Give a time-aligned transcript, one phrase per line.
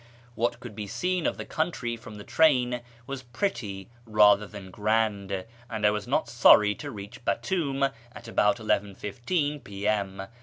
[0.33, 5.45] What could be seen of the country from the train was pretty rather than grand,
[5.69, 10.23] and I was not sorry to reach Batoum at about 11.15 P.M.